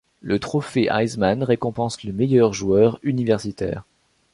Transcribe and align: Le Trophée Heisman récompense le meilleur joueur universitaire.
Le 0.21 0.39
Trophée 0.39 0.87
Heisman 0.91 1.43
récompense 1.43 2.03
le 2.03 2.11
meilleur 2.11 2.55
joueur 2.55 2.99
universitaire. 3.03 3.83